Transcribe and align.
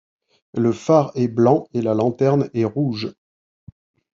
Le 0.55 0.71
phare 0.71 1.11
est 1.13 1.27
blanc 1.27 1.67
et 1.75 1.81
la 1.83 1.93
lanterne 1.93 2.49
est 2.55 2.65
rouge. 2.65 3.13